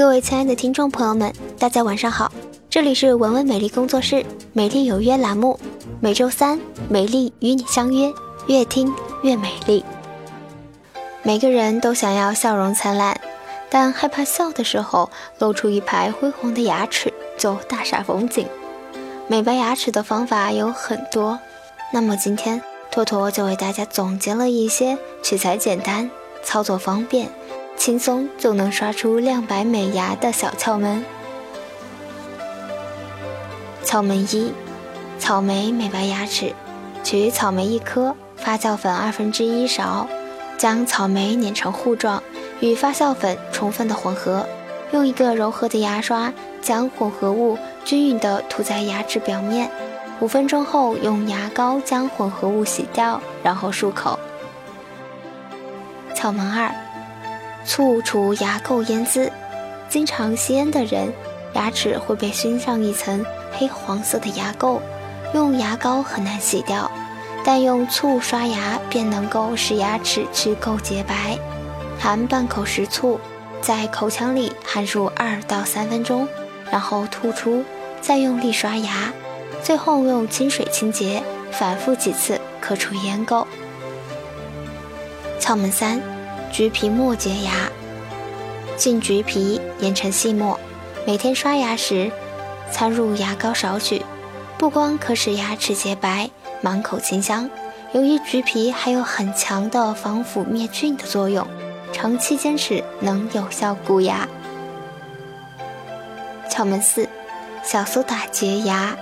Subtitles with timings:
[0.00, 2.32] 各位亲爱的听众朋友们，大家晚上好，
[2.70, 5.60] 这里是文文美丽工作室美丽有约栏目，
[6.00, 8.10] 每周三美丽与你相约，
[8.46, 8.90] 越听
[9.22, 9.84] 越美丽。
[11.22, 13.20] 每个人都想要笑容灿烂，
[13.68, 18.46] 但害怕笑的时候露出一排辉煌的牙齿就大煞风景。
[19.28, 21.38] 美白牙齿的方法有很多，
[21.92, 26.10] 那么今天托托就为大家总结了一些取材简单、
[26.42, 27.30] 操作方便、
[27.80, 31.02] 轻松就能刷出亮白美牙的小窍门。
[33.82, 34.52] 窍门一：
[35.18, 36.54] 草莓美白牙齿。
[37.02, 40.06] 取草莓一颗，发酵粉二分之一勺，
[40.58, 42.22] 将草莓碾成糊状，
[42.60, 44.46] 与发酵粉充分的混合，
[44.92, 47.56] 用一个柔和的牙刷将混合物。
[47.86, 49.70] 均匀的涂在牙齿表面，
[50.20, 54.18] 五分钟后用牙膏将混合物洗掉，然后漱口。
[56.14, 56.70] 窍门二：
[57.64, 59.30] 醋除牙垢烟渍。
[59.88, 61.12] 经常吸烟的人，
[61.54, 64.80] 牙齿会被熏上一层黑黄色的牙垢，
[65.34, 66.90] 用牙膏很难洗掉，
[67.44, 71.38] 但用醋刷牙便能够使牙齿去垢洁白。
[71.98, 73.20] 含半口食醋，
[73.60, 76.26] 在口腔里含入二到三分钟。
[76.70, 77.64] 然后吐出，
[78.00, 79.12] 再用力刷牙，
[79.60, 83.44] 最后用清水清洁，反复几次可除烟垢。
[85.40, 86.00] 窍门三：
[86.52, 87.52] 橘皮末洁牙。
[88.76, 90.58] 浸橘皮研成细末，
[91.06, 92.10] 每天刷牙时
[92.72, 94.02] 掺入牙膏少许，
[94.58, 96.28] 不光可使牙齿洁白、
[96.60, 97.48] 满口清香，
[97.92, 101.46] 由于橘皮还有很强的防腐灭菌的作用，
[101.92, 104.26] 长期坚持能有效固牙。
[106.48, 107.08] 窍门四：
[107.62, 108.96] 小苏打洁牙。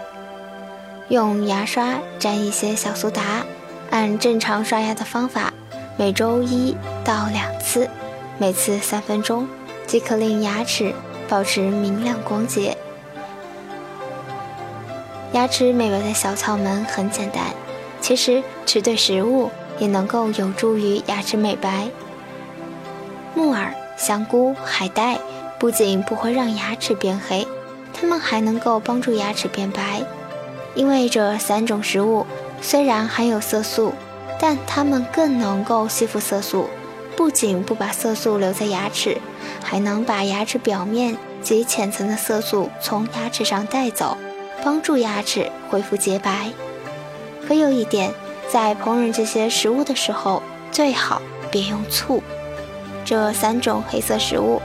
[1.09, 3.23] 用牙刷沾一些小苏打，
[3.91, 5.53] 按正常刷牙的方法，
[5.99, 7.91] 每周一到两次，
[8.39, 9.49] 每次三分钟，
[9.85, 10.95] 即可令牙齿
[11.29, 12.79] 保持明亮光洁。
[15.33, 17.43] 牙齿美白的小窍门很简单，
[18.01, 19.51] 其实吃对食物
[19.81, 21.89] 也能够有助于牙齿美白。
[23.35, 25.19] 木耳、香菇、海带。
[25.59, 27.45] 不仅不会让牙齿变黑，
[27.93, 30.05] 它们还能够帮助牙齿变白。
[30.77, 32.25] 因为这三种食物
[32.63, 33.93] 虽然含有色素，
[34.39, 36.69] 但它们更能够吸附色素，
[37.17, 39.19] 不仅不把色素留在牙齿，
[39.63, 44.17] 还能把牙齿表面及浅层的色素从牙齿上带走，
[44.65, 46.51] 帮助牙齿恢复洁白。
[47.47, 48.13] 可有一点，
[48.49, 51.21] 在烹饪这些食物的时候，最好
[51.51, 52.23] 别用醋。
[53.05, 54.61] 这三种黑色食物。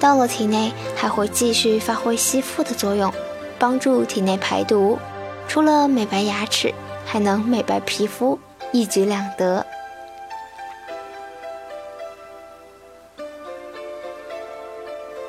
[0.00, 3.12] 到了体内还会继续发挥吸附的作用，
[3.56, 4.98] 帮助体内排毒。
[5.46, 8.36] 除了美白牙齿，还能美白皮肤，
[8.72, 9.64] 一举两得。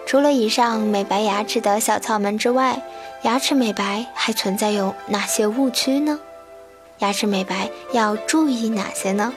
[0.05, 2.81] 除了以上美白牙齿的小窍门之外，
[3.23, 6.19] 牙齿美白还存在有哪些误区呢？
[6.99, 9.33] 牙齿美白要注意哪些呢？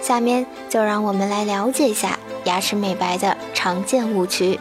[0.00, 4.58] 下面就让我们来了解一下牙齿美白的常见误区。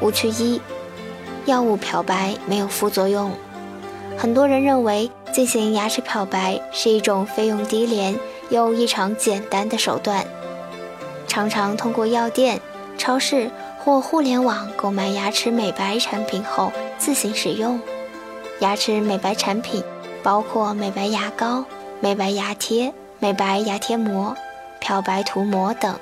[0.00, 0.60] 误区一：
[1.44, 3.32] 药物漂白没有副作用。
[4.16, 8.16] 很多人认为进行牙齿漂白是一种费用低廉
[8.50, 10.24] 又异常简单的手段，
[11.26, 12.60] 常常通过药店、
[12.96, 13.50] 超市
[13.80, 17.80] 或互联网购买牙齿美白产品后自行使用。
[18.60, 19.82] 牙齿美白产品
[20.22, 21.64] 包括美白牙膏、
[21.98, 24.36] 美白牙贴、美白牙贴膜、
[24.78, 25.98] 漂白涂膜等。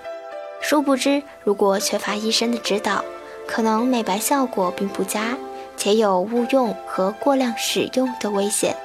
[0.60, 3.03] 殊不知，如果缺乏医生的指导，
[3.47, 5.38] 可能美白效果并不佳，
[5.75, 8.76] 且有误用和过量使用的危险。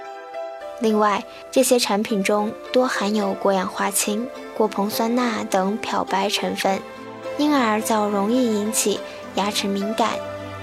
[0.79, 6.79] 另外，这些产品中多含有过氧化氢、过硼酸钠等漂白成分，
[7.37, 8.99] 因而较容易引起
[9.35, 10.11] 牙齿敏感、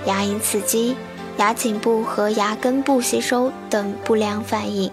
[0.07, 0.97] 牙龈刺激、
[1.37, 4.91] 牙颈部和牙根部吸收等不良反应。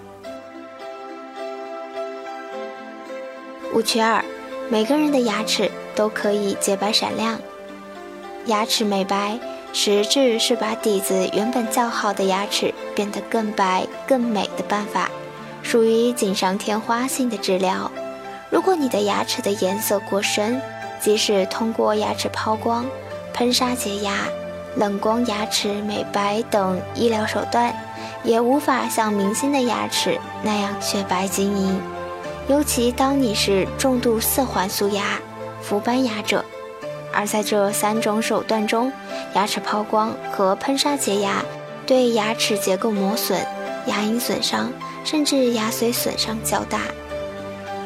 [3.73, 4.25] 误区二：
[4.69, 7.39] 每个人的牙齿都可以洁白闪亮。
[8.47, 9.39] 牙齿美白
[9.73, 15.09] 实质是把底子原本较好的牙齿变得更白更美的办法，
[15.63, 17.89] 属于锦上添花性的治疗。
[18.50, 20.62] 如果你的牙齿的颜色过深，
[21.01, 22.85] 即使通过牙齿抛光、
[23.33, 24.25] 喷砂洁牙、
[24.75, 27.74] 冷光牙齿美白等医疗手段，
[28.24, 31.81] 也无法像明星的牙齿那样雪白晶莹。
[32.47, 35.17] 尤其当你是重度色环素牙、
[35.62, 36.44] 氟斑牙者。
[37.13, 38.92] 而在这三种手段中，
[39.34, 41.44] 牙齿抛光和喷砂洁牙
[41.86, 43.40] 对牙齿结构磨损、
[43.88, 44.72] 牙龈损伤，
[45.04, 46.80] 甚至牙髓损伤较大；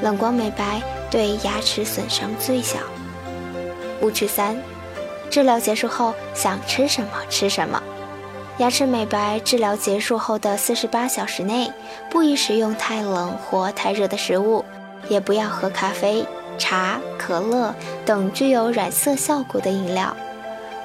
[0.01, 2.77] 冷光美白对牙齿损伤最小。
[4.01, 4.57] 误区三：
[5.29, 7.81] 治疗结束后想吃什么吃什么。
[8.57, 11.69] 牙齿美白治疗结束后的四十八小时内，
[12.09, 14.63] 不宜食用太冷或太热的食物，
[15.09, 16.25] 也不要喝咖啡、
[16.57, 17.73] 茶、可乐
[18.05, 20.15] 等具有染色效果的饮料。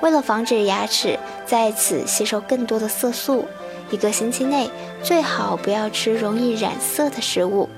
[0.00, 3.46] 为了防止牙齿在此吸收更多的色素，
[3.90, 4.70] 一个星期内
[5.02, 7.69] 最好不要吃容易染色的食物，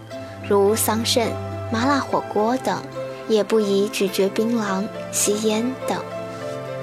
[0.49, 1.29] 如桑葚、
[1.73, 2.81] 麻辣火锅等，
[3.29, 5.99] 也不宜咀嚼槟榔、吸烟等。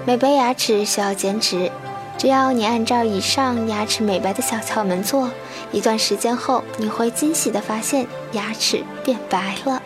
[0.06, 1.72] 美白牙齿需要坚持。
[2.18, 5.30] 只要你按照以上牙齿美白的小窍门做，
[5.72, 9.82] 一段时间后，你会惊喜地发现牙齿变白了。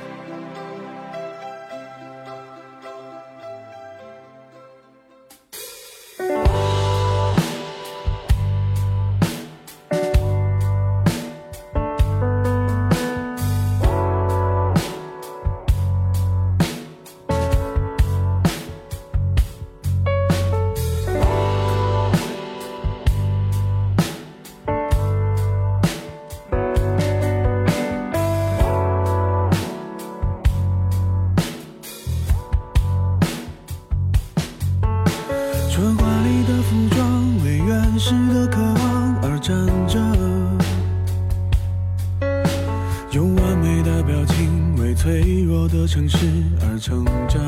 [44.94, 46.18] 脆弱的城市
[46.62, 47.40] 而撑着，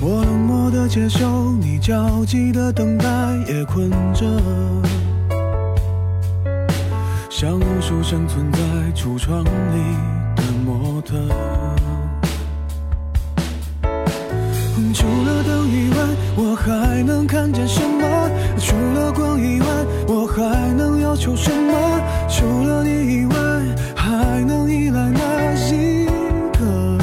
[0.00, 3.06] 我冷漠的接受你焦急的等待，
[3.46, 4.26] 也困着，
[7.28, 8.58] 像无数生存在
[8.94, 9.48] 橱窗里
[10.36, 11.14] 的模特。
[14.94, 15.96] 除了灯以外，
[16.36, 18.30] 我还能看见什么？
[18.58, 19.66] 除了光以外，
[20.08, 22.00] 我还能要求什么？
[22.28, 23.34] 除了你以外，
[24.10, 25.20] 还能依赖哪
[25.70, 26.04] 一
[26.58, 26.98] 个？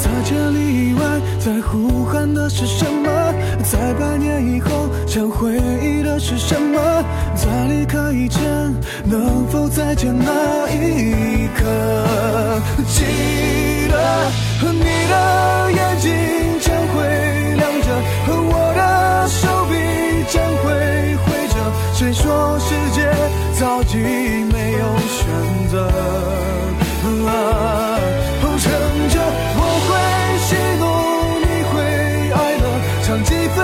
[0.00, 1.00] 在千里以外
[1.40, 2.48] 在呼喊的？
[2.48, 3.34] 是什么？
[3.64, 6.78] 在百年以后想回忆的是什么？
[7.34, 8.40] 在离开以前，
[9.04, 11.64] 能否再见那一刻？
[12.86, 13.04] 记
[13.90, 14.30] 得
[14.72, 16.12] 你的眼睛
[16.60, 17.02] 将会
[17.56, 17.88] 亮着，
[18.28, 19.74] 我的手臂
[20.30, 20.64] 将会
[21.24, 21.56] 挥着。
[21.92, 23.02] 谁说世界
[23.58, 25.90] 着急没有选择
[28.60, 28.70] 唱
[29.10, 29.16] 着
[29.56, 29.88] 我会
[30.46, 30.82] 喜怒
[31.42, 31.74] 你会
[32.32, 32.64] 哀乐
[33.02, 33.58] 唱几分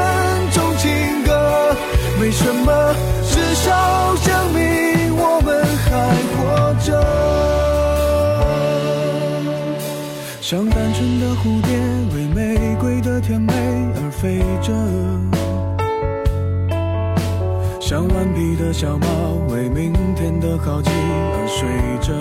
[0.50, 0.82] 钟情
[1.24, 1.30] 歌
[2.20, 2.68] 没什么
[3.30, 4.60] 至少证明
[5.16, 5.88] 我们还
[6.34, 6.38] 活
[6.82, 6.88] 着
[10.40, 11.70] 像单纯的蝴蝶
[12.16, 13.52] 为玫瑰的甜美
[13.96, 15.73] 而飞着。
[17.86, 19.06] 像顽皮的小猫，
[19.50, 21.68] 为明天的好奇而睡
[22.00, 22.14] 着。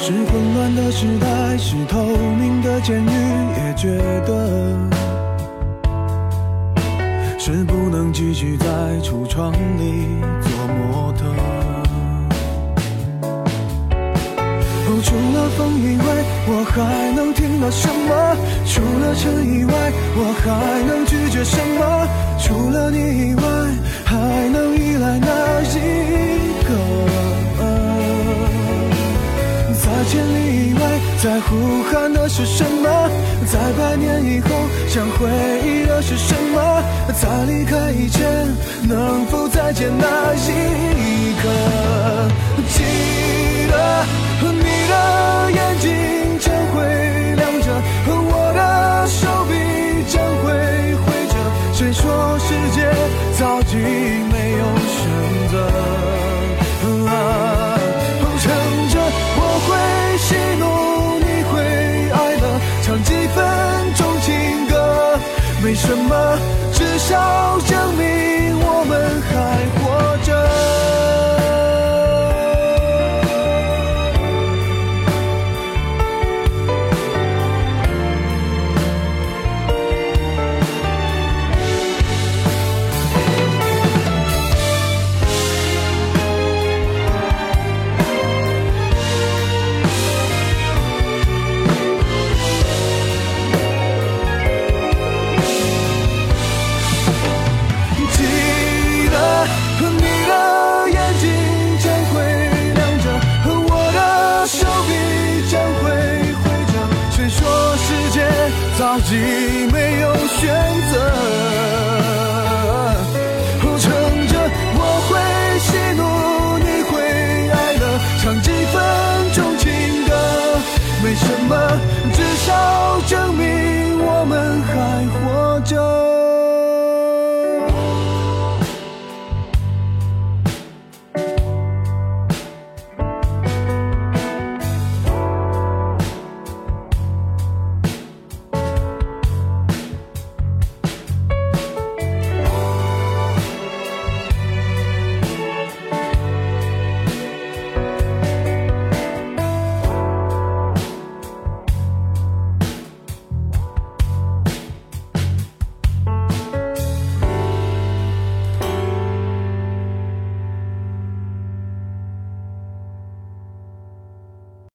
[0.00, 3.08] 是混乱的时代，是透明的监狱，
[3.56, 3.96] 也觉
[4.26, 4.76] 得。
[7.38, 8.66] 是不能继续在
[9.00, 10.08] 橱窗里
[10.42, 11.24] 做模特。
[15.02, 16.04] 除了风以外，
[16.48, 18.36] 我还能听到什么？
[18.66, 22.08] 除了尘以外，我还能拒绝什么？
[22.42, 23.42] 除了你以外，
[24.04, 24.16] 还
[24.48, 25.26] 能依赖哪
[25.62, 25.74] 一
[26.64, 26.70] 个？
[29.82, 30.80] 在千里以外，
[31.22, 33.10] 在呼喊的是什么？
[33.46, 34.48] 在百年以后，
[34.88, 35.28] 想回
[35.64, 36.82] 忆的是什么？
[37.14, 38.24] 在离开以前，
[38.88, 41.48] 能否再见那一刻？
[42.68, 42.82] 记
[43.70, 44.04] 得
[44.42, 44.75] 你
[65.66, 66.38] 为什么？
[66.72, 70.55] 至少证明我们还活着。
[109.08, 109.14] 既
[109.68, 110.48] 没有选
[110.90, 111.35] 择